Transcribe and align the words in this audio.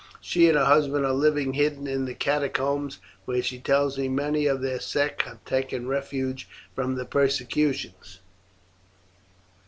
She 0.19 0.49
and 0.49 0.57
her 0.57 0.65
husband 0.65 1.05
are 1.05 1.13
living 1.13 1.53
hidden 1.53 1.85
in 1.85 2.05
the 2.05 2.15
catacombs, 2.15 2.97
where 3.25 3.43
she 3.43 3.59
tells 3.59 3.99
me 3.99 4.09
many 4.09 4.47
of 4.47 4.59
their 4.59 4.79
sect 4.79 5.21
have 5.27 5.45
taken 5.45 5.87
refuge 5.87 6.49
from 6.73 6.95
the 6.95 7.05
persecutions. 7.05 8.17